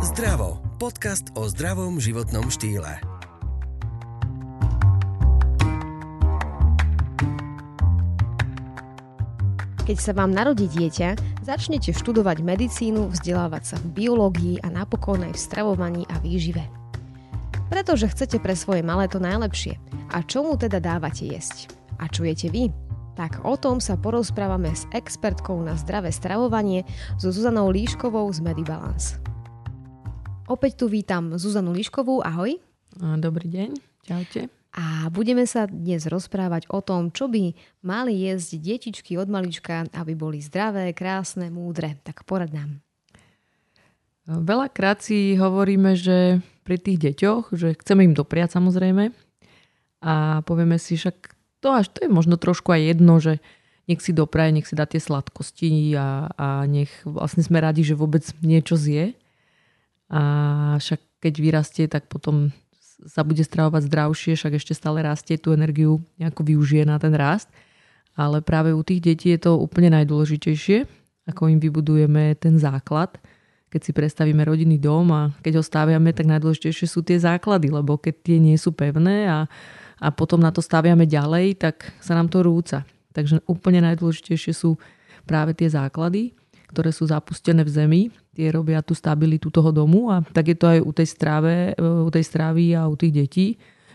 [0.00, 0.56] Zdravo.
[0.80, 3.04] Podcast o zdravom životnom štýle.
[9.84, 15.36] Keď sa vám narodí dieťa, začnete študovať medicínu, vzdelávať sa v biológii a napokon aj
[15.36, 16.64] v stravovaní a výžive.
[17.68, 19.76] Pretože chcete pre svoje malé to najlepšie.
[20.16, 21.76] A čo mu teda dávate jesť?
[22.00, 22.72] A čujete vy?
[23.20, 26.88] Tak o tom sa porozprávame s expertkou na zdravé stravovanie
[27.20, 29.29] so Zuzanou Líškovou z Medibalance.
[30.50, 32.58] Opäť tu vítam Zuzanu Líškovú, ahoj.
[33.22, 33.70] Dobrý deň,
[34.02, 34.50] čaute.
[34.74, 37.54] A budeme sa dnes rozprávať o tom, čo by
[37.86, 42.02] mali jesť detičky od malička, aby boli zdravé, krásne, múdre.
[42.02, 42.82] Tak porad nám.
[44.26, 49.14] Veľakrát si hovoríme, že pri tých deťoch, že chceme im dopriať samozrejme
[50.02, 51.30] a povieme si však
[51.62, 53.38] to až to je možno trošku aj jedno, že
[53.86, 57.94] nech si dopraje, nech si dá tie sladkosti a, a nech vlastne sme radi, že
[57.94, 59.14] vôbec niečo zje.
[60.10, 60.20] A
[60.82, 62.50] však keď vyrastie, tak potom
[63.06, 67.48] sa bude stravovať zdravšie, však ešte stále rastie, tú energiu nejako využije na ten rast.
[68.18, 70.84] Ale práve u tých detí je to úplne najdôležitejšie,
[71.30, 73.16] ako im vybudujeme ten základ.
[73.70, 77.94] Keď si predstavíme rodinný dom a keď ho staviame, tak najdôležitejšie sú tie základy, lebo
[77.94, 79.46] keď tie nie sú pevné a,
[80.02, 82.82] a potom na to staviame ďalej, tak sa nám to rúca.
[83.14, 84.74] Takže úplne najdôležitejšie sú
[85.22, 86.34] práve tie základy
[86.70, 90.66] ktoré sú zapustené v zemi, tie robia tú stabilitu toho domu a tak je to
[90.70, 93.46] aj u tej, stráve, e, u tej strávy a u tých detí,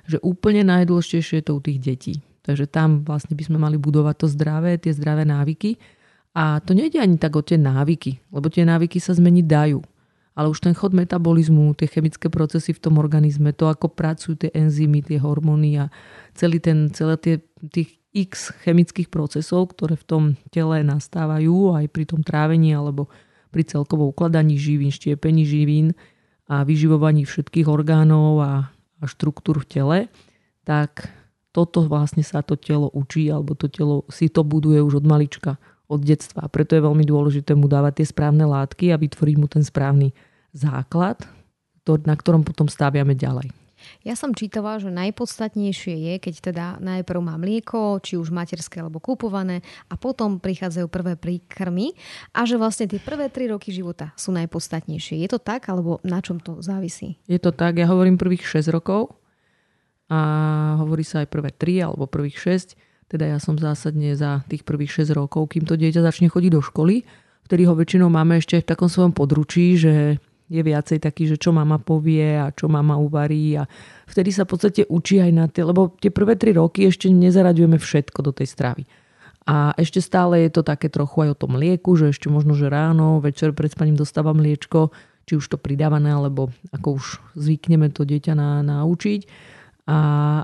[0.04, 2.14] že úplne najdôležitejšie je to u tých detí.
[2.44, 5.82] Takže tam vlastne by sme mali budovať to zdravé, tie zdravé návyky.
[6.36, 9.80] A to nejde ani tak o tie návyky, lebo tie návyky sa zmeniť dajú.
[10.36, 14.52] Ale už ten chod metabolizmu, tie chemické procesy v tom organizme, to ako pracujú tie
[14.52, 15.88] enzymy, tie hormóny a
[16.36, 17.36] celý ten, celé tie,
[17.72, 23.12] tých x chemických procesov, ktoré v tom tele nastávajú aj pri tom trávení alebo
[23.52, 25.92] pri celkovo ukladaní živín, štiepení živín
[26.48, 29.98] a vyživovaní všetkých orgánov a, a štruktúr v tele,
[30.64, 31.12] tak
[31.52, 35.60] toto vlastne sa to telo učí alebo to telo si to buduje už od malička,
[35.88, 36.48] od detstva.
[36.48, 40.12] Preto je veľmi dôležité mu dávať tie správne látky a vytvoriť mu ten správny
[40.56, 41.24] základ,
[41.88, 43.65] na ktorom potom staviame ďalej.
[44.04, 49.04] Ja som čítala, že najpodstatnejšie je, keď teda najprv má mlieko, či už materské alebo
[49.04, 51.94] kúpované a potom prichádzajú prvé príkrmy
[52.32, 55.22] a že vlastne tie prvé tri roky života sú najpodstatnejšie.
[55.22, 57.20] Je to tak alebo na čom to závisí?
[57.28, 59.16] Je to tak, ja hovorím prvých 6 rokov
[60.10, 60.20] a
[60.80, 62.78] hovorí sa aj prvé 3 alebo prvých 6.
[63.06, 66.62] Teda ja som zásadne za tých prvých 6 rokov, kým to dieťa začne chodiť do
[66.62, 67.06] školy,
[67.46, 71.50] vtedy ho väčšinou máme ešte v takom svojom područí, že je viacej taký, že čo
[71.50, 73.66] mama povie a čo mama uvarí a
[74.06, 77.82] vtedy sa v podstate učí aj na tie, lebo tie prvé tri roky ešte nezaraďujeme
[77.82, 78.84] všetko do tej stravy.
[79.46, 82.66] A ešte stále je to také trochu aj o tom mlieku, že ešte možno, že
[82.66, 84.90] ráno, večer pred spaním dostáva mliečko,
[85.26, 87.06] či už to pridávané, alebo ako už
[87.38, 89.22] zvykneme to dieťa na, naučiť.
[89.86, 89.98] A,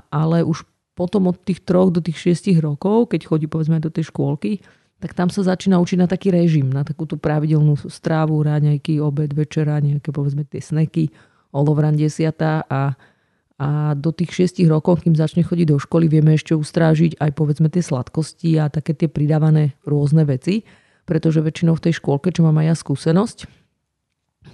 [0.06, 0.62] ale už
[0.94, 4.62] potom od tých troch do tých šiestich rokov, keď chodí povedzme do tej škôlky,
[5.02, 9.34] tak tam sa začína učiť na taký režim, na takú tú pravidelnú strávu, ráňajky, obed,
[9.34, 11.10] večera, nejaké povedzme tie sneky,
[11.50, 12.94] olovran desiata a,
[13.58, 17.66] a do tých 6 rokov, kým začne chodiť do školy, vieme ešte ustrážiť aj povedzme
[17.66, 20.62] tie sladkosti a také tie pridávané rôzne veci,
[21.02, 23.38] pretože väčšinou v tej škôlke, čo mám aj ja skúsenosť,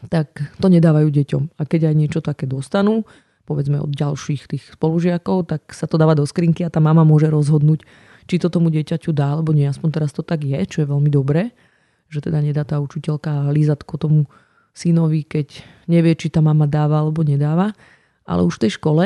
[0.08, 0.32] tak
[0.64, 1.60] to nedávajú deťom.
[1.60, 3.04] A keď aj niečo také dostanú,
[3.44, 7.28] povedzme od ďalších tých spolužiakov, tak sa to dáva do skrinky a tá mama môže
[7.28, 7.84] rozhodnúť,
[8.28, 9.64] či to tomu dieťaťu dá, alebo nie.
[9.64, 11.56] Aspoň teraz to tak je, čo je veľmi dobré,
[12.12, 14.28] že teda nedá tá učiteľka lízatko tomu
[14.76, 17.72] synovi, keď nevie, či tá mama dáva alebo nedáva.
[18.28, 19.04] Ale už v tej škole,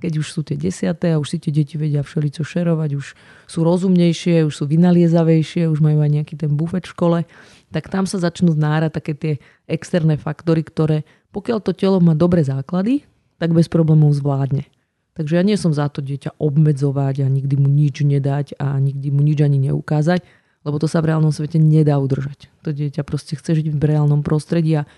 [0.00, 3.06] keď už sú tie desiaté a už si tie deti vedia všelico šerovať, už
[3.46, 7.18] sú rozumnejšie, už sú vynaliezavejšie, už majú aj nejaký ten bufet v škole,
[7.70, 9.34] tak tam sa začnú znárať také tie
[9.68, 13.08] externé faktory, ktoré pokiaľ to telo má dobré základy,
[13.40, 14.68] tak bez problémov zvládne.
[15.12, 19.12] Takže ja nie som za to dieťa obmedzovať a nikdy mu nič nedať a nikdy
[19.12, 20.24] mu nič ani neukázať,
[20.64, 22.48] lebo to sa v reálnom svete nedá udržať.
[22.64, 24.88] To dieťa proste chce žiť v reálnom prostredí a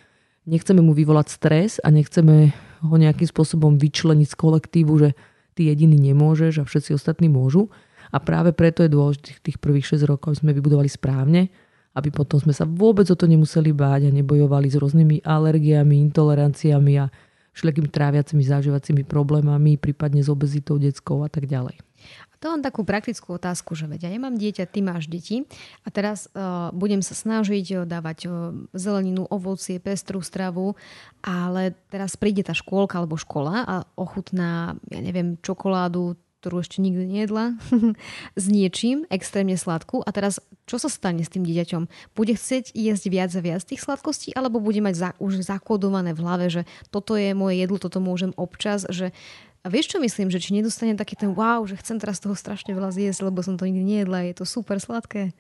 [0.47, 2.55] nechceme mu vyvolať stres a nechceme
[2.85, 5.11] ho nejakým spôsobom vyčleniť z kolektívu, že
[5.59, 7.73] ty jediný nemôžeš a všetci ostatní môžu.
[8.15, 11.51] A práve preto je dôležité tých prvých 6 rokov sme vybudovali správne,
[11.99, 16.95] aby potom sme sa vôbec o to nemuseli báť a nebojovali s rôznymi alergiami, intoleranciami
[17.03, 17.11] a
[17.55, 21.79] všelijakými tráviacimi, zažívacími problémami, prípadne s obezitou detskou a tak ďalej.
[22.05, 25.49] A to mám takú praktickú otázku, že veď ja nemám dieťa, ty máš deti
[25.87, 30.77] a teraz uh, budem sa snažiť uh, dávať uh, zeleninu, ovocie, pestrú stravu,
[31.25, 37.09] ale teraz príde tá škôlka alebo škola a ochutná, ja neviem, čokoládu, ktorú ešte nikdy
[37.09, 37.57] nejedla,
[38.37, 42.13] s niečím extrémne sladkú a teraz čo sa stane s tým dieťaťom?
[42.13, 46.21] Bude chcieť jesť viac a viac tých sladkostí alebo bude mať za, už zakodované v
[46.21, 49.17] hlave, že toto je moje jedlo, toto môžem občas, že
[49.65, 52.77] a vieš čo myslím, že či nedostane taký ten wow, že chcem teraz toho strašne
[52.77, 55.33] veľa zjesť, lebo som to nikdy nejedla, je to super sladké.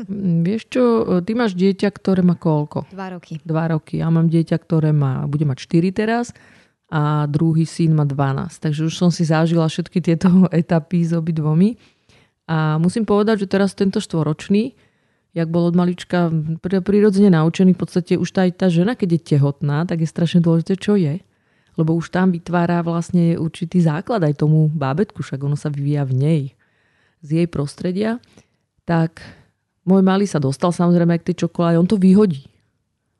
[0.48, 0.82] Vieš čo,
[1.20, 2.88] ty máš dieťa, ktoré má koľko?
[2.88, 3.44] Dva roky.
[3.44, 4.00] Dva roky.
[4.00, 6.32] Ja mám dieťa, ktoré má, bude mať 4 teraz
[6.88, 8.48] a druhý syn má 12.
[8.48, 11.76] Takže už som si zažila všetky tieto etapy s obidvomi.
[12.48, 14.72] A musím povedať, že teraz tento štvoročný,
[15.36, 16.32] jak bol od malička
[16.64, 20.80] prirodzene naučený, v podstate už tá, tá žena, keď je tehotná, tak je strašne dôležité,
[20.80, 21.20] čo je
[21.78, 26.12] lebo už tam vytvára vlastne určitý základ aj tomu bábetku, však ono sa vyvíja v
[26.18, 26.42] nej,
[27.22, 28.18] z jej prostredia,
[28.82, 29.22] tak
[29.86, 32.50] môj malý sa dostal samozrejme aj k tej čokoláde, on to vyhodí.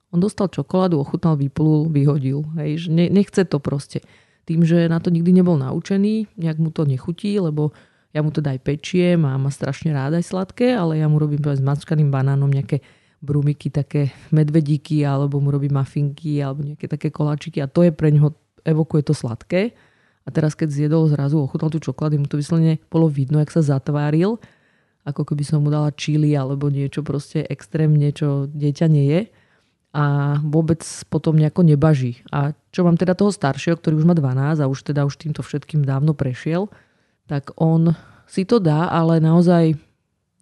[0.09, 2.45] On dostal čokoládu, ochutnal, vyplul, vyhodil.
[2.57, 4.01] Hej, že nechce to proste.
[4.49, 7.77] Tým, že na to nikdy nebol naučený, nejak mu to nechutí, lebo
[8.17, 11.45] ja mu teda aj pečiem a má strašne rád aj sladké, ale ja mu robím
[11.45, 12.81] s mačkaným banánom nejaké
[13.21, 18.09] brumiky, také medvedíky, alebo mu robím mafinky, alebo nejaké také koláčiky a to je pre
[18.09, 18.33] ňoho
[18.65, 19.77] evokuje to sladké.
[20.25, 23.65] A teraz, keď zjedol zrazu, ochutnal tú čokoládu, mu to vyslovene bolo vidno, jak sa
[23.65, 24.41] zatváril,
[25.05, 29.21] ako keby som mu dala čili alebo niečo proste extrémne, čo dieťa nie je.
[29.99, 30.79] A vôbec
[31.11, 32.23] potom nejako nebaží.
[32.31, 35.43] A čo mám teda toho staršieho, ktorý už má 12 a už teda už týmto
[35.43, 36.71] všetkým dávno prešiel,
[37.27, 37.99] tak on
[38.31, 39.75] si to dá, ale naozaj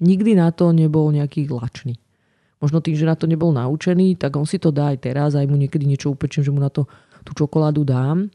[0.05, 1.97] nikdy na to nebol nejaký lačný.
[2.61, 5.49] Možno tým, že na to nebol naučený, tak on si to dá aj teraz, aj
[5.49, 6.85] mu niekedy niečo upečím, že mu na to
[7.25, 8.29] tú čokoládu dám,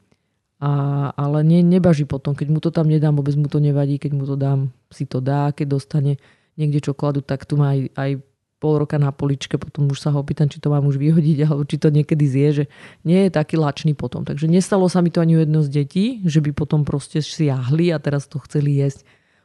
[0.62, 0.72] a,
[1.18, 4.30] ale ne, nebaží potom, keď mu to tam nedám, vôbec mu to nevadí, keď mu
[4.30, 6.22] to dám, si to dá, keď dostane
[6.54, 8.12] niekde čokoládu, tak tu má aj, aj
[8.62, 11.66] pol roka na poličke, potom už sa ho opýtam, či to mám už vyhodiť, alebo
[11.66, 12.66] či to niekedy zje, že
[13.02, 14.22] nie je taký lačný potom.
[14.22, 17.98] Takže nestalo sa mi to ani jedno z detí, že by potom proste siahli a
[17.98, 19.02] teraz to chceli jesť.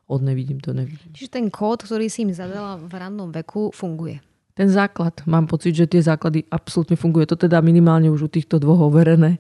[0.06, 1.16] Od nevidím to, nevidím.
[1.16, 4.22] Čiže ten kód, ktorý si im zadala v rannom veku, funguje
[4.56, 5.20] ten základ.
[5.28, 7.28] Mám pocit, že tie základy absolútne fungujú.
[7.28, 9.36] To teda minimálne už u týchto dvoch overené,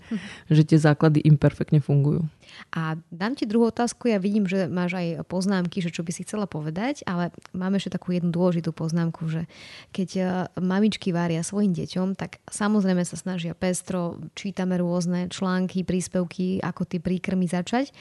[0.52, 2.28] že tie základy im perfektne fungujú.
[2.76, 4.12] A dám ti druhú otázku.
[4.12, 7.96] Ja vidím, že máš aj poznámky, že čo by si chcela povedať, ale máme ešte
[7.96, 9.48] takú jednu dôležitú poznámku, že
[9.92, 10.22] keď e,
[10.60, 17.00] mamičky vária svojim deťom, tak samozrejme sa snažia pestro, čítame rôzne články, príspevky, ako tie
[17.00, 17.92] príkrmy začať.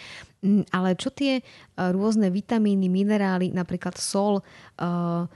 [0.44, 1.44] Mm, ale čo tie e,
[1.76, 4.44] rôzne vitamíny, minerály, napríklad sol,
[4.80, 5.28] uh,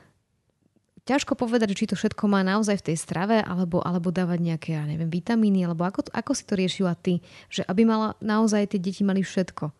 [1.06, 4.84] ťažko povedať, či to všetko má naozaj v tej strave, alebo, alebo dávať nejaké, ja
[4.84, 9.04] neviem, vitamíny, alebo ako, ako si to riešila ty, že aby mala naozaj tie deti
[9.04, 9.72] mali všetko?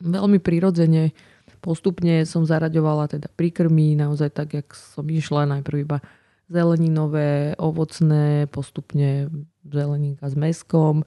[0.00, 1.12] Veľmi prirodzene.
[1.60, 6.00] Postupne som zaraďovala teda príkrmy, naozaj tak, jak som išla najprv iba
[6.48, 9.28] zeleninové, ovocné, postupne
[9.62, 11.04] zeleninka s meskom.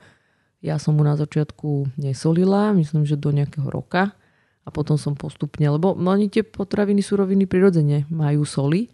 [0.63, 4.15] Ja som mu na začiatku nesolila, myslím, že do nejakého roka.
[4.63, 8.87] A potom som postupne, lebo oni tie potraviny, suroviny prirodzene majú soli,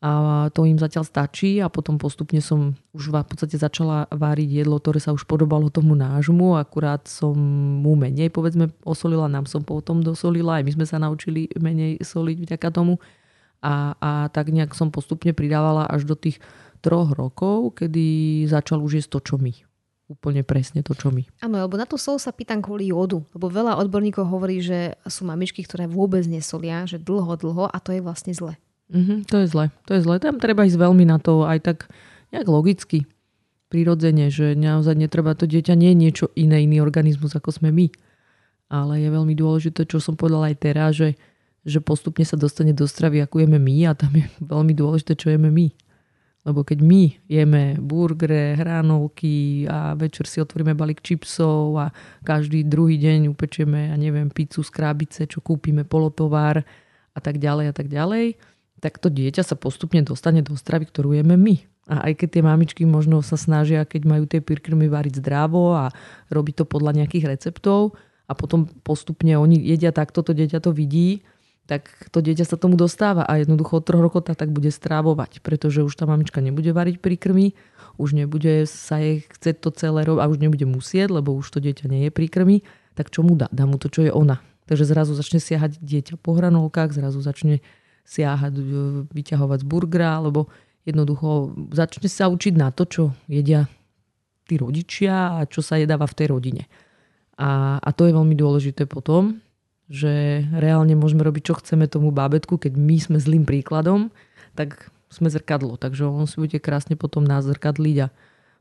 [0.00, 4.80] a to im zatiaľ stačí a potom postupne som už v podstate začala váriť jedlo,
[4.80, 7.36] ktoré sa už podobalo tomu nášmu, akurát som
[7.84, 12.48] mu menej povedzme osolila, nám som potom dosolila, aj my sme sa naučili menej soliť
[12.48, 12.96] vďaka tomu
[13.60, 16.40] a, a tak nejak som postupne pridávala až do tých
[16.80, 19.52] troch rokov, kedy začal už jesť to, čo my
[20.10, 21.22] úplne presne to, čo my.
[21.38, 25.22] Áno, lebo na tú sol sa pýtam kvôli jodu, lebo veľa odborníkov hovorí, že sú
[25.22, 28.58] mamičky, ktoré vôbec nesolia, že dlho, dlho a to je vlastne zle.
[28.90, 29.66] Mm-hmm, to je zle.
[29.86, 30.18] To je zle.
[30.18, 31.78] Tam treba ísť veľmi na to aj tak
[32.34, 33.06] nejak logicky,
[33.70, 37.86] prirodzene, že naozaj netreba, to dieťa nie je niečo iné, iný organizmus ako sme my.
[38.70, 41.14] Ale je veľmi dôležité, čo som povedala aj teraz, že,
[41.62, 45.30] že postupne sa dostane do stravy, ako jeme my a tam je veľmi dôležité, čo
[45.30, 45.70] jeme my.
[46.40, 51.86] Lebo keď my jeme burgere, hranolky a večer si otvoríme balík čipsov a
[52.24, 56.64] každý druhý deň upečieme, ja neviem, pizzu z krábice, čo kúpime, polotovár
[57.12, 58.40] a tak ďalej a tak ďalej,
[58.80, 61.60] tak to dieťa sa postupne dostane do stravy, ktorú jeme my.
[61.90, 65.92] A aj keď tie mamičky možno sa snažia, keď majú tie pirkrmy variť zdravo a
[66.32, 67.98] robiť to podľa nejakých receptov
[68.30, 71.26] a potom postupne oni jedia takto, to dieťa to vidí,
[71.70, 75.86] tak to dieťa sa tomu dostáva a jednoducho od troch rokov tak bude strávovať, pretože
[75.86, 77.54] už tá mamička nebude variť príkrmy,
[77.94, 81.62] už nebude sa jej chcieť to celé robiť a už nebude musieť, lebo už to
[81.62, 82.66] dieťa nie je príkrmy,
[82.98, 83.46] tak čo mu dá?
[83.54, 84.42] Dá mu to, čo je ona.
[84.66, 87.62] Takže zrazu začne siahať dieťa po hranolkách, zrazu začne
[88.10, 88.62] siahať, e,
[89.06, 90.50] vyťahovať z burgera, alebo
[90.82, 93.70] jednoducho začne sa učiť na to, čo jedia
[94.50, 96.66] tí rodičia a čo sa jedáva v tej rodine.
[97.38, 99.38] A, a to je veľmi dôležité potom,
[99.86, 104.10] že reálne môžeme robiť, čo chceme tomu bábetku, keď my sme zlým príkladom,
[104.58, 105.78] tak sme zrkadlo.
[105.78, 108.08] Takže on si bude krásne potom nás zrkadliť a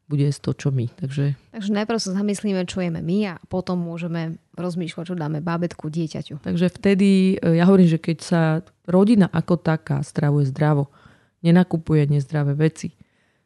[0.10, 0.90] bude to, čo my.
[0.98, 1.38] Takže...
[1.54, 6.42] Takže najprv sa zamyslíme, čo jeme my a potom môžeme rozmýšľať, čo dáme bábetku, dieťaťu.
[6.42, 8.42] Takže vtedy, e, ja hovorím, že keď sa
[8.90, 10.90] rodina ako taká stravuje zdravo,
[11.46, 12.98] nenakupuje nezdravé veci,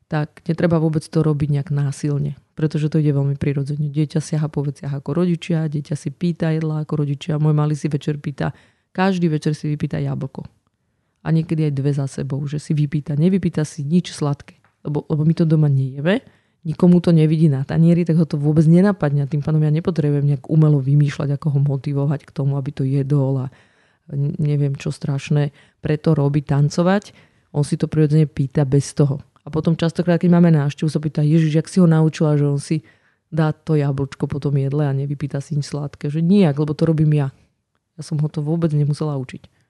[0.07, 3.91] tak netreba vôbec to robiť nejak násilne, pretože to ide veľmi prirodzene.
[3.91, 7.91] Dieťa siaha po veciach ako rodičia, dieťa si pýta jedla ako rodičia, môj malý si
[7.91, 8.55] večer pýta,
[8.95, 10.47] každý večer si vypýta jablko.
[11.23, 15.23] A niekedy aj dve za sebou, že si vypýta, nevypýta si nič sladké, lebo, lebo
[15.27, 16.23] my to doma nejeme,
[16.63, 19.23] nikomu to nevidí na tanieri, tak ho to vôbec nenapadne.
[19.23, 22.83] A tým pánom ja nepotrebujem nejak umelo vymýšľať, ako ho motivovať k tomu, aby to
[22.87, 23.51] jedol a
[24.39, 27.03] neviem čo strašné preto robiť, tancovať.
[27.53, 29.21] On si to prirodzene pýta bez toho.
[29.43, 32.59] A potom častokrát, keď máme návštevu, sa pýta, Ježiš, jak si ho naučila, že on
[32.59, 32.83] si
[33.27, 36.07] dá to jablčko po tom jedle a nevypýta si nič sladké.
[36.07, 37.27] Že nijak, lebo to robím ja.
[37.99, 39.62] Ja som ho to vôbec nemusela učiť.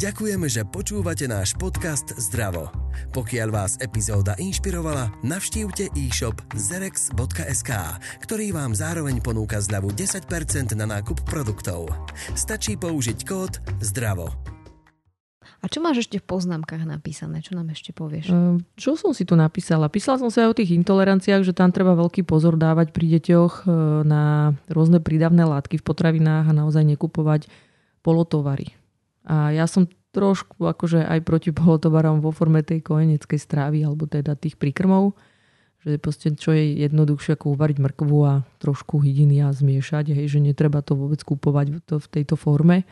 [0.00, 2.72] Ďakujeme, že počúvate náš podcast Zdravo.
[3.12, 7.70] Pokiaľ vás epizóda inšpirovala, navštívte e-shop zerex.sk,
[8.24, 11.92] ktorý vám zároveň ponúka zľavu 10% na nákup produktov.
[12.32, 14.32] Stačí použiť kód ZDRAVO.
[15.60, 17.44] A čo máš ešte v poznámkach napísané?
[17.44, 18.32] Čo nám ešte povieš?
[18.32, 19.92] Ehm, čo som si tu napísala?
[19.92, 23.68] Písala som sa aj o tých intoleranciách, že tam treba veľký pozor dávať pri deťoch
[23.68, 23.72] e,
[24.08, 27.52] na rôzne prídavné látky v potravinách a naozaj nekupovať
[28.00, 28.79] polotovary
[29.24, 34.34] a ja som trošku akože aj proti polotovarom vo forme tej kojeneckej strávy alebo teda
[34.34, 35.14] tých príkrmov,
[35.86, 40.40] že proste čo je jednoduchšie ako uvariť mrkvu a trošku hydiny a zmiešať, hej, že
[40.42, 42.84] netreba to vôbec kúpovať v tejto forme,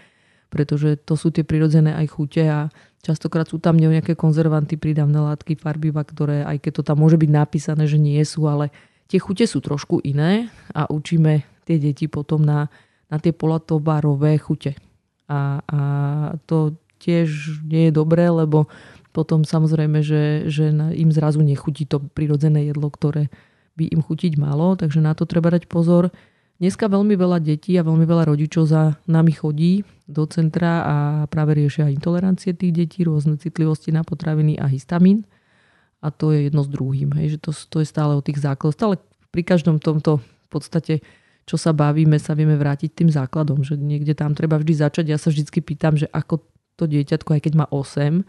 [0.49, 2.73] pretože to sú tie prirodzené aj chute a
[3.04, 7.30] častokrát sú tam nejaké konzervanty, prídavné látky, farbiva, ktoré aj keď to tam môže byť
[7.35, 8.73] napísané, že nie sú, ale
[9.11, 12.73] tie chute sú trošku iné a učíme tie deti potom na,
[13.12, 14.88] na tie polatovarové chute
[15.28, 15.80] a, a
[16.49, 18.66] to tiež nie je dobré, lebo
[19.14, 23.30] potom samozrejme, že, že im zrazu nechutí to prirodzené jedlo, ktoré
[23.78, 26.11] by im chutiť malo, takže na to treba dať pozor.
[26.58, 30.97] Dneska veľmi veľa detí a veľmi veľa rodičov za nami chodí do centra a
[31.30, 35.23] práve riešia intolerancie tých detí, rôzne citlivosti na potraviny a histamín.
[36.02, 38.75] A to je jedno s druhým, hej, že to, to je stále o tých základoch.
[38.75, 38.94] Stále
[39.30, 40.94] pri každom tomto v podstate
[41.48, 45.04] čo sa bavíme, sa vieme vrátiť tým základom, že niekde tam treba vždy začať.
[45.08, 46.44] Ja sa vždy pýtam, že ako
[46.76, 48.20] to dieťatko, aj keď má 8,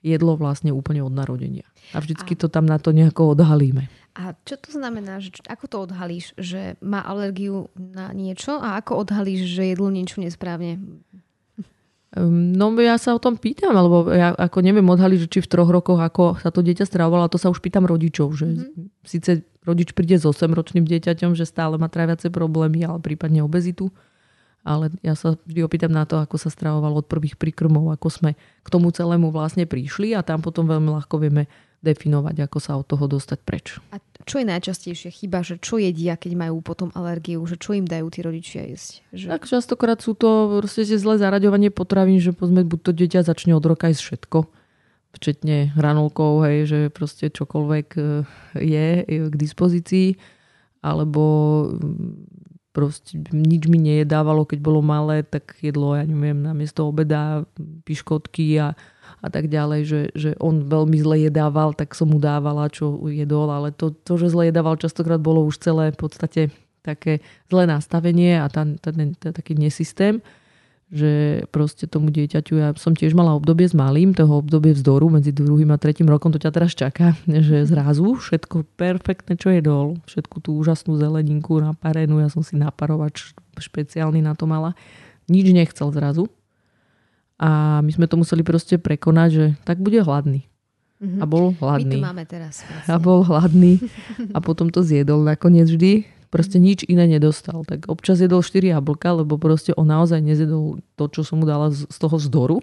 [0.00, 1.68] jedlo vlastne úplne od narodenia.
[1.92, 2.38] A vždycky a...
[2.40, 3.92] to tam na to nejako odhalíme.
[4.14, 9.04] A čo to znamená, že ako to odhalíš, že má alergiu na niečo a ako
[9.04, 10.78] odhalíš, že jedlo niečo nesprávne?
[12.14, 15.50] Ehm, no ja sa o tom pýtam, alebo ja ako neviem odhaliť, že či v
[15.50, 18.84] troch rokoch ako sa to dieťa stravovalo, to sa už pýtam rodičov, že mm-hmm.
[19.02, 19.30] síce
[19.66, 23.90] rodič príde s 8-ročným dieťaťom, že stále má tráviace problémy, ale prípadne obezitu,
[24.62, 28.30] ale ja sa vždy opýtam na to, ako sa stravovalo od prvých príkrmov, ako sme
[28.38, 31.50] k tomu celému vlastne prišli a tam potom veľmi ľahko vieme
[31.84, 33.76] definovať, ako sa od toho dostať preč.
[33.92, 37.84] A čo je najčastejšie chyba, že čo jedia, keď majú potom alergiu, že čo im
[37.84, 39.04] dajú tí rodičia jesť?
[39.12, 39.26] Že...
[39.36, 43.64] Tak častokrát sú to proste zlé zaraďovanie potravín, že povedzme, buď to dieťa začne od
[43.64, 44.38] roka jesť všetko,
[45.14, 48.02] včetne hranolkov, hej, že proste čokoľvek e,
[48.58, 48.86] je
[49.30, 50.18] k dispozícii,
[50.82, 51.22] alebo
[51.70, 52.34] mm,
[52.74, 57.46] proste nič mi nejedávalo, keď bolo malé, tak jedlo, ja neviem, namiesto obeda
[57.86, 58.74] piškotky a
[59.24, 63.48] a tak ďalej, že, že on veľmi zle jedával, tak som mu dávala, čo jedol,
[63.48, 66.40] ale to, to že zle jedával, častokrát bolo už celé v podstate
[66.84, 70.20] také zlé nastavenie a ten, ten, ten taký nesystém,
[70.92, 75.32] že proste tomu dieťaťu, ja som tiež mala obdobie s malým, toho obdobie vzdoru medzi
[75.32, 77.16] druhým a tretím rokom, to ťa teraz čaká,
[77.48, 83.32] že zrazu všetko perfektné, čo jedol, všetku tú úžasnú zeleninku naparenú, ja som si naparovač
[83.56, 84.76] špeciálny na to mala,
[85.32, 86.28] nič nechcel zrazu,
[87.38, 90.46] a my sme to museli proste prekonať, že tak bude hladný.
[91.02, 91.20] Mm-hmm.
[91.20, 91.98] A bol hladný.
[91.98, 92.62] My to máme teraz.
[92.62, 92.90] Vlastne.
[92.90, 93.82] A bol hladný.
[94.30, 96.06] A potom to zjedol nakoniec vždy.
[96.30, 97.66] Proste nič iné nedostal.
[97.66, 101.74] Tak občas jedol 4 jablka, lebo proste on naozaj nezjedol to, čo som mu dala
[101.74, 102.58] z toho zdoru.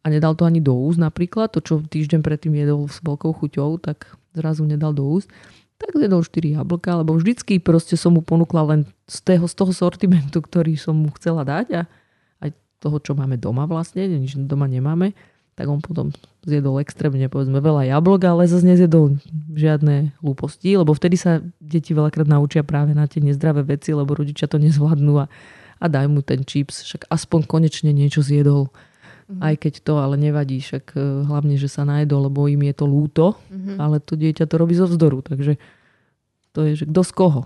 [0.00, 1.52] A nedal to ani do úst napríklad.
[1.52, 5.28] To, čo týždeň predtým jedol s veľkou chuťou, tak zrazu nedal do úst.
[5.76, 9.72] Tak zjedol 4 jablka, lebo vždycky proste som mu ponúkla len z toho, z toho
[9.76, 11.84] sortimentu, ktorý som mu chcela dať.
[11.84, 11.99] A
[12.80, 15.12] toho, čo máme doma vlastne, nič doma nemáme,
[15.60, 16.08] tak on potom
[16.48, 19.20] zjedol extrémne, povedzme, veľa jablok, ale zase nezjedol
[19.52, 24.48] žiadne hlúposti, lebo vtedy sa deti veľakrát naučia práve na tie nezdravé veci, lebo rodičia
[24.48, 25.28] to nezvládnu a,
[25.76, 28.72] a daj mu ten čips, však aspoň konečne niečo zjedol.
[28.72, 29.40] Mm-hmm.
[29.44, 32.88] Aj keď to ale nevadí, však e, hlavne, že sa najedol, lebo im je to
[32.88, 33.76] lúto, mm-hmm.
[33.76, 35.60] ale to dieťa to robí zo vzdoru, takže
[36.56, 37.42] to je, že kto z koho.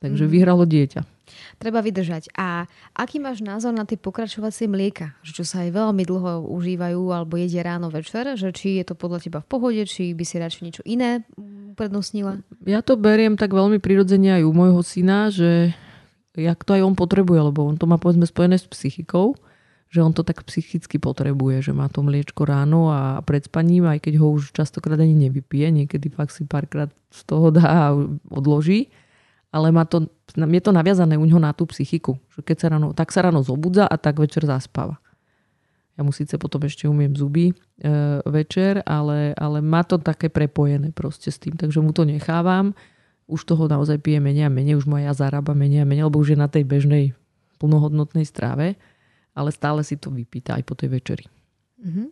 [0.00, 0.36] Takže mm-hmm.
[0.38, 1.15] vyhralo dieťa.
[1.56, 2.32] Treba vydržať.
[2.36, 5.16] A aký máš názor na tie pokračovacie mlieka?
[5.24, 8.36] Že čo sa aj veľmi dlho užívajú alebo jedia ráno večer?
[8.36, 11.24] Že či je to podľa teba v pohode, či by si radšej niečo iné
[11.76, 12.44] prednostnila?
[12.64, 15.76] Ja to beriem tak veľmi prirodzene aj u môjho syna, že
[16.36, 19.36] jak to aj on potrebuje, lebo on to má povedzme spojené s psychikou
[19.86, 24.02] že on to tak psychicky potrebuje, že má to mliečko ráno a pred spaním, aj
[24.02, 27.96] keď ho už častokrát ani nevypije, niekedy fakt si párkrát z toho dá a
[28.28, 28.90] odloží,
[29.56, 30.04] ale má to,
[30.36, 33.40] je to naviazané u ňoho na tú psychiku, že keď sa ráno, tak sa ráno
[33.40, 35.00] zobudza a tak večer zaspáva.
[35.96, 37.54] Ja mu síce potom ešte umiem zuby e,
[38.28, 42.76] večer, ale, ale má to také prepojené proste s tým, takže mu to nechávam.
[43.24, 46.36] Už toho naozaj pije menej a menej, už moja zarába menej a menej, lebo už
[46.36, 47.16] je na tej bežnej
[47.56, 48.76] plnohodnotnej stráve
[49.36, 51.24] ale stále si to vypýta aj po tej večeri.
[51.76, 52.06] Mm-hmm.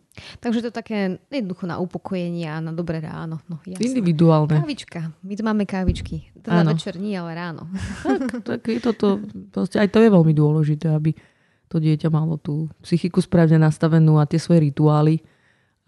[0.45, 3.41] Takže to také jednoducho na upokojenie a na dobré ráno.
[3.49, 3.81] No, jasné.
[3.81, 4.61] Individuálne.
[4.61, 5.09] Kávička.
[5.25, 6.29] My tu máme kávičky.
[6.37, 6.77] Teda Áno.
[6.77, 7.65] večer nie, ale ráno.
[8.05, 9.17] Tak, tak je to,
[9.49, 11.17] proste aj to je veľmi dôležité, aby
[11.65, 15.25] to dieťa malo tú psychiku správne nastavenú a tie svoje rituály.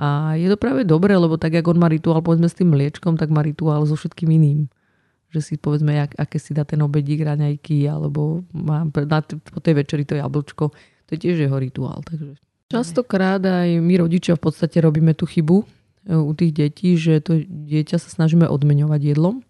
[0.01, 3.17] A je to práve dobré, lebo tak, jak on má rituál povedzme s tým mliečkom,
[3.17, 4.69] tak má rituál so všetkým iným.
[5.29, 9.85] Že si povedzme, jak, aké si dá ten obedík, raňajky, alebo má na, po tej
[9.85, 10.73] večeri to jablčko
[11.07, 12.03] to je tiež jeho rituál.
[12.03, 12.35] Takže
[12.67, 15.65] častokrát aj my rodičia v podstate robíme tú chybu e,
[16.15, 19.43] u tých detí, že to dieťa sa snažíme odmeňovať jedlom.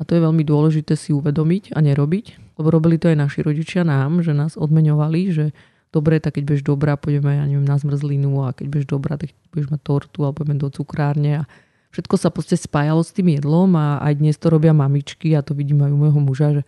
[0.00, 3.84] A to je veľmi dôležité si uvedomiť a nerobiť, lebo robili to aj naši rodičia
[3.84, 5.52] nám, že nás odmeňovali, že
[5.92, 9.36] dobre, tak keď budeš dobrá, pôjdeme ja neviem, na zmrzlinu a keď budeš dobrá, tak
[9.52, 11.48] budeš mať tortu alebo pôjdeme do cukrárne a
[11.92, 15.52] všetko sa proste spájalo s tým jedlom a aj dnes to robia mamičky a to
[15.52, 16.62] vidím aj u môjho muža, že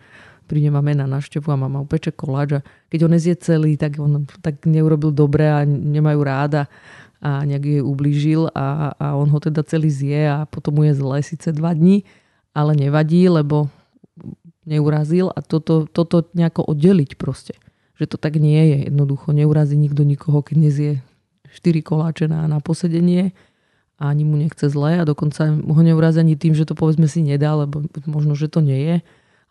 [0.45, 4.27] príde máme na návštevu a mama upeče koláč a keď on nezie celý, tak on
[4.43, 6.67] tak neurobil dobre a nemajú ráda
[7.23, 10.99] a nejak jej ublížil a, a on ho teda celý zje a potom mu je
[10.99, 12.03] zle síce dva dní,
[12.51, 13.71] ale nevadí, lebo
[14.67, 17.55] neurazil a toto, toto nejako oddeliť proste.
[17.95, 19.31] Že to tak nie je jednoducho.
[19.31, 20.91] Neurazí nikto nikoho, keď nezie
[21.47, 23.31] 4 koláče na, na posedenie
[24.01, 27.23] a ani mu nechce zle a dokonca ho neurazí ani tým, že to povedzme si
[27.23, 28.95] nedá, lebo možno, že to nie je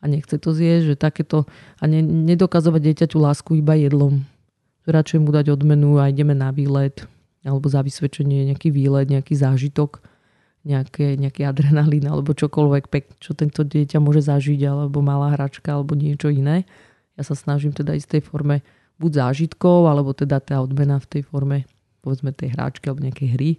[0.02, 1.46] a nechce to zjesť, že takéto
[1.78, 4.26] a ne, nedokazovať dieťaťu lásku iba jedlom.
[4.82, 7.06] Radšej mu dať odmenu a ideme na výlet
[7.46, 10.02] alebo za vysvedčenie nejaký výlet, nejaký zážitok,
[10.66, 15.94] nejaké, nejaký adrenalín alebo čokoľvek pek, čo tento dieťa môže zažiť alebo malá hračka alebo
[15.94, 16.66] niečo iné.
[17.14, 18.66] Ja sa snažím teda ísť tej forme
[19.02, 21.66] buď zážitkov, alebo teda tá odmena v tej forme
[22.02, 23.50] povedzme tej hráčky alebo nejakej hry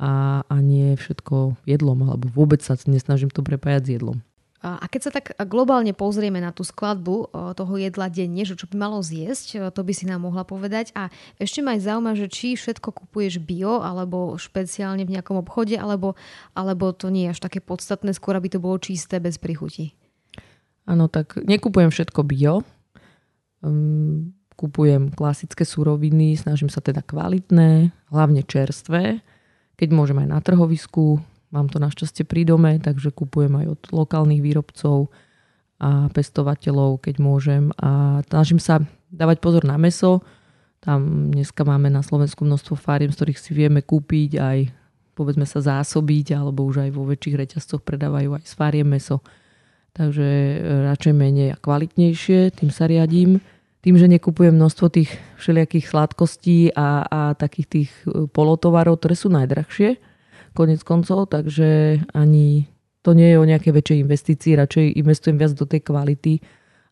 [0.00, 4.18] a, a nie všetko jedlom, alebo vôbec sa nesnažím to prepájať s jedlom.
[4.58, 8.74] A keď sa tak globálne pozrieme na tú skladbu toho jedla denne, že čo by
[8.74, 10.90] malo zjesť, to by si nám mohla povedať.
[10.98, 15.78] A ešte ma aj zaujíma, že či všetko kupuješ bio, alebo špeciálne v nejakom obchode,
[15.78, 16.18] alebo,
[16.58, 19.94] alebo to nie je až také podstatné, skôr aby to bolo čisté, bez prichuti.
[20.90, 22.66] Áno, tak nekupujem všetko bio.
[23.62, 29.22] Um, kupujem klasické suroviny, snažím sa teda kvalitné, hlavne čerstvé.
[29.78, 34.44] Keď môžem aj na trhovisku, Mám to našťastie pri dome, takže kupujem aj od lokálnych
[34.44, 35.08] výrobcov
[35.78, 37.72] a pestovateľov, keď môžem.
[37.78, 40.20] A snažím sa dávať pozor na meso.
[40.84, 44.58] Tam dneska máme na Slovensku množstvo fariem, z ktorých si vieme kúpiť aj
[45.18, 49.18] povedzme sa zásobiť, alebo už aj vo väčších reťazcoch predávajú aj fariem meso.
[49.90, 50.56] Takže e,
[50.86, 53.42] radšej menej a kvalitnejšie, tým sa riadím.
[53.82, 55.10] Tým, že nekupujem množstvo tých
[55.42, 59.98] všelijakých sladkostí a, a takých tých e, polotovarov, ktoré sú najdrahšie,
[60.58, 62.66] konec koncov, takže ani
[63.06, 66.42] to nie je o nejaké väčšej investícii, radšej investujem viac do tej kvality,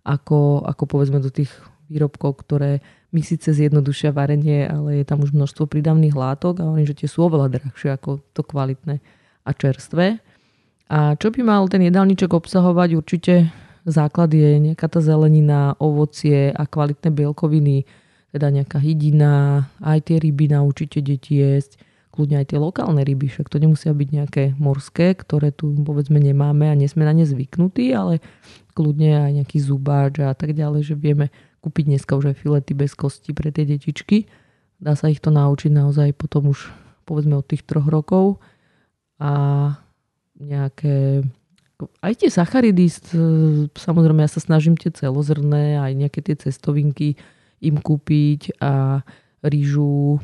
[0.07, 1.51] ako, ako povedzme do tých
[1.91, 2.79] výrobkov, ktoré
[3.11, 7.09] mi síce zjednodušia varenie, ale je tam už množstvo pridavných látok a oni, že tie
[7.11, 9.03] sú oveľa drahšie ako to kvalitné
[9.47, 10.23] a čerstvé.
[10.87, 12.89] A čo by mal ten jedálniček obsahovať?
[12.95, 13.35] Určite
[13.87, 17.87] základ je nejaká tá zelenina, ovocie a kvalitné bielkoviny,
[18.31, 21.79] teda nejaká hydina, aj tie ryby naučite deti jesť,
[22.17, 26.73] kľudne aj tie lokálne ryby, však to nemusia byť nejaké morské, ktoré tu povedzme nemáme
[26.73, 28.25] a nesme na ne zvyknutí, ale
[28.73, 31.29] kľudne aj nejaký zubáč a tak ďalej, že vieme
[31.61, 34.25] kúpiť dneska už aj filety bez kosti pre tie detičky.
[34.81, 36.73] Dá sa ich to naučiť naozaj potom už
[37.05, 38.41] povedzme od tých troch rokov
[39.21, 39.77] a
[40.41, 41.25] nejaké
[42.01, 42.89] aj tie sacharidy,
[43.77, 47.21] samozrejme ja sa snažím tie celozrné, aj nejaké tie cestovinky
[47.61, 49.05] im kúpiť a
[49.45, 50.17] rýžu,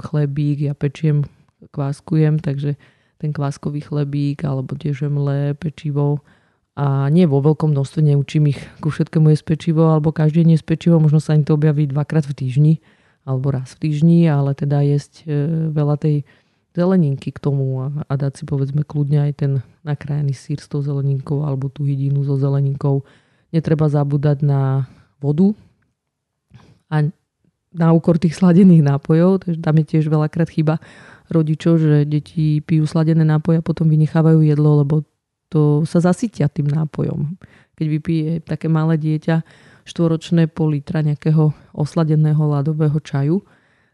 [0.00, 1.28] chlebík, ja pečiem,
[1.70, 2.80] kváskujem, takže
[3.22, 6.24] ten kváskový chlebík alebo tie žemle, pečivo
[6.72, 10.96] a nie vo veľkom množstve, neučím ich ku všetkému je pečivo alebo každý je pečivo,
[10.98, 12.74] možno sa im to objaví dvakrát v týždni
[13.22, 16.26] alebo raz v týždni, ale teda jesť e, veľa tej
[16.74, 19.52] zeleninky k tomu a, a dať si povedzme kľudne aj ten
[19.86, 23.04] nakrájený sír s tou zeleninkou alebo tú hydinu so zeleninkou.
[23.52, 24.88] netreba zabúdať na
[25.20, 25.52] vodu
[26.88, 27.06] a
[27.72, 30.76] na úkor tých sladených nápojov, takže tam je tiež veľakrát chyba
[31.32, 34.94] rodičov, že deti pijú sladené nápoje a potom vynechávajú jedlo, lebo
[35.48, 37.36] to sa zasytia tým nápojom.
[37.76, 39.44] Keď vypije také malé dieťa
[39.84, 43.44] štvoročné pol litra nejakého osladeného ľadového čaju,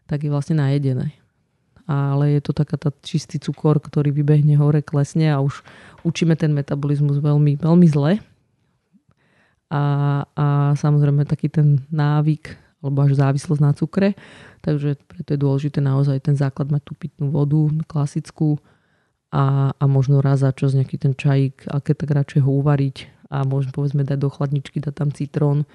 [0.05, 1.15] tak je vlastne najedené.
[1.89, 5.65] Ale je to taká tá čistý cukor, ktorý vybehne hore, klesne a už
[6.05, 8.21] učíme ten metabolizmus veľmi, veľmi zle.
[9.73, 9.83] A,
[10.33, 10.45] a
[10.77, 14.15] samozrejme taký ten návyk alebo až závislosť na cukre.
[14.63, 18.59] Takže preto je dôležité naozaj ten základ mať tú pitnú vodu klasickú
[19.29, 23.45] a, a možno raz za čas nejaký ten čajík, aké tak radšej ho uvariť a
[23.45, 25.69] možno povedzme dať do chladničky, dať tam citrón.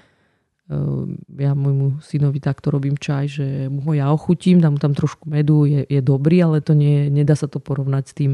[0.67, 4.97] Ehm, ja môjmu synovi takto robím čaj, že mu ho ja ochutím, dám mu tam
[4.97, 8.33] trošku medu, je, je dobrý, ale to nie, nedá sa to porovnať s tým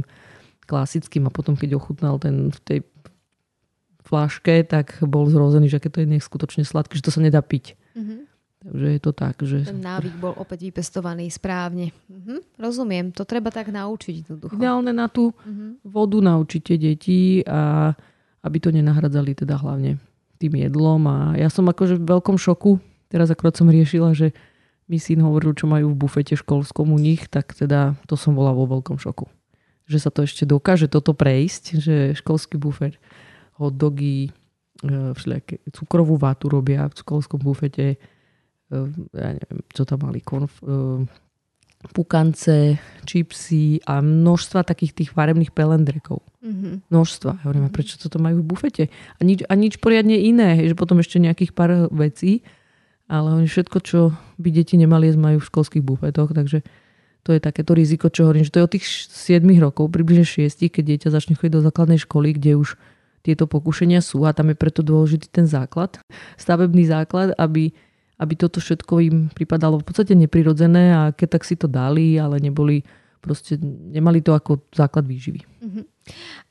[0.65, 2.79] klasickým a potom keď ochutnal ten v tej
[4.07, 7.77] fláške, tak bol zrozený, že keď to je neskutočne sladké, že to sa nedá piť.
[7.99, 8.30] Mm-hmm.
[8.61, 9.65] Takže je to tak, že...
[9.65, 11.97] Ten návyk bol opäť vypestovaný správne.
[12.13, 14.61] Mhm, rozumiem, to treba tak naučiť jednoducho.
[14.61, 15.81] Ideálne na tú mhm.
[15.89, 17.93] vodu naučite deti a
[18.41, 19.97] aby to nenahradzali teda hlavne
[20.41, 21.05] tým jedlom.
[21.09, 22.81] A ja som akože v veľkom šoku,
[23.13, 24.33] teraz akorát som riešila, že
[24.91, 28.51] mi syn hovoril, čo majú v bufete školskom u nich, tak teda to som bola
[28.51, 29.29] vo veľkom šoku.
[29.87, 32.99] Že sa to ešte dokáže toto prejsť, že školský bufet,
[33.55, 34.35] hot dogy,
[34.83, 38.03] e, cukrovú vátu robia v školskom bufete,
[38.71, 41.11] ja neviem, čo tam mali, konf, ehm,
[41.97, 42.77] pukance,
[43.09, 46.21] čipsy a množstva takých tých farebných pelendrekov.
[46.45, 46.93] Mm-hmm.
[46.93, 47.31] Množstva.
[47.41, 47.77] Ja hovorím, mm-hmm.
[47.77, 48.85] prečo toto majú v bufete?
[49.17, 52.45] A nič, a nič poriadne iné, že potom ešte nejakých pár vecí,
[53.09, 56.63] ale oni všetko, čo by deti nemali jesť, majú v školských bufetoch, takže
[57.25, 60.73] to je takéto riziko, čo hovorím, že to je od tých 7 rokov, približne 6,
[60.73, 62.77] keď dieťa začne chodiť do základnej školy, kde už
[63.21, 66.01] tieto pokušenia sú a tam je preto dôležitý ten základ,
[66.41, 67.77] stavebný základ, aby
[68.21, 72.37] aby toto všetko im pripadalo v podstate neprirodzené a keď tak si to dali, ale
[72.37, 72.85] neboli
[73.21, 75.45] proste, nemali to ako základ výživy.
[75.61, 75.85] Uh-huh.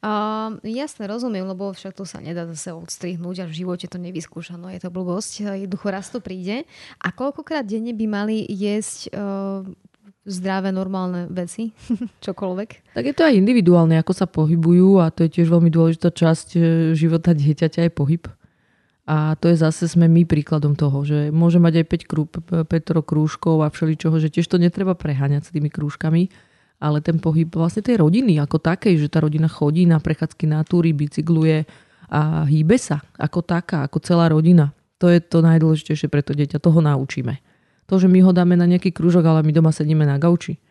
[0.01, 4.57] Uh, jasne, rozumiem, lebo však to sa nedá zase odstrihnúť a v živote to nevyskúša,
[4.57, 6.65] no je to blbosť, jednoducho raz to príde.
[7.01, 9.65] A koľkokrát denne by mali jesť uh,
[10.29, 11.73] zdravé, normálne veci,
[12.25, 12.95] čokoľvek?
[12.95, 16.47] Tak je to aj individuálne, ako sa pohybujú a to je tiež veľmi dôležitá časť
[16.55, 16.59] e,
[16.93, 18.23] života dieťaťa aj pohyb.
[19.09, 22.23] A to je zase, sme my príkladom toho, že môže mať aj 5 krú,
[22.69, 26.29] Petro krúžkov a všeličoho, že tiež to netreba preháňať s tými krúžkami,
[26.77, 30.61] ale ten pohyb vlastne tej rodiny ako takej, že tá rodina chodí na prechádzky na
[30.61, 31.65] túry, bicykluje
[32.13, 34.77] a hýbe sa ako taká, ako celá rodina.
[35.01, 37.41] To je to najdôležitejšie pre to dieťa, toho naučíme.
[37.89, 40.61] To, že my ho dáme na nejaký krúžok, ale my doma sedíme na gauči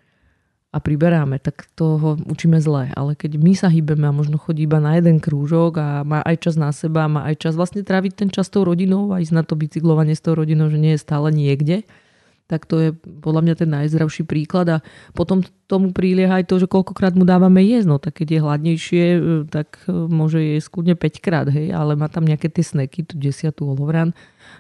[0.69, 2.93] a priberáme, tak toho učíme zle.
[2.93, 6.45] Ale keď my sa hýbeme a možno chodí iba na jeden krúžok a má aj
[6.45, 9.43] čas na seba, má aj čas vlastne tráviť ten čas tou rodinou a ísť na
[9.49, 11.89] to bicyklovanie s tou rodinou, že nie je stále niekde,
[12.49, 14.79] tak to je podľa mňa ten najzdravší príklad a
[15.17, 17.89] potom tomu prilieha aj to, že koľkokrát mu dávame jesť.
[17.89, 19.05] No tak keď je hladnejšie,
[19.49, 23.69] tak môže jesť kľudne 5 krát, hej, ale má tam nejaké tie sneky, tu desiatú
[23.73, 24.13] olovran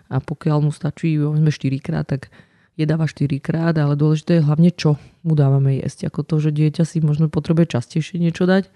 [0.09, 1.53] a pokiaľ mu stačí 4
[1.85, 2.33] krát, tak
[2.79, 4.95] jedáva 4 krát, ale dôležité je hlavne čo
[5.27, 6.09] mu dávame jesť.
[6.14, 8.71] Ako to, že dieťa si možno potrebuje častejšie niečo dať,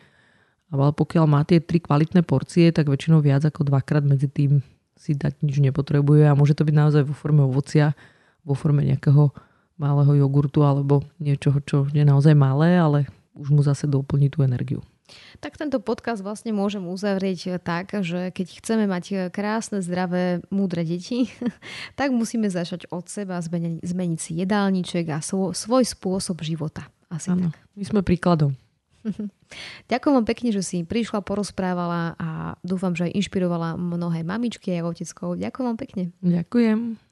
[0.74, 4.66] ale pokiaľ má tie tri kvalitné porcie, tak väčšinou viac ako dvakrát medzi tým
[4.98, 7.94] si dať nič nepotrebuje a môže to byť naozaj vo forme ovocia,
[8.42, 9.30] vo forme nejakého
[9.78, 13.06] malého jogurtu alebo niečoho, čo je naozaj malé, ale
[13.38, 14.84] už mu zase doplní tú energiu.
[15.40, 21.32] Tak tento podcast vlastne môžem uzavrieť tak, že keď chceme mať krásne, zdravé, múdre deti,
[21.98, 26.86] tak musíme začať od seba, zmeniť, zmeniť si jedálniček a svoj, svoj spôsob života.
[27.12, 27.60] Asi ano, tak.
[27.76, 28.56] my sme príkladom.
[29.90, 32.28] Ďakujem vám pekne, že si prišla, porozprávala a
[32.62, 35.36] dúfam, že aj inšpirovala mnohé mamičky a oteckov.
[35.36, 36.02] Ďakujem vám pekne.
[36.22, 37.11] Ďakujem.